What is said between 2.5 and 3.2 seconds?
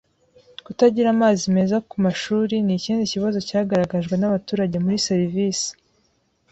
ni ikindi